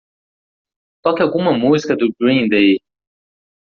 Toque 1.03 1.21
alguma 1.21 1.51
música 1.55 1.95
do 1.95 2.11
Green 2.19 2.49
Day. 2.49 2.79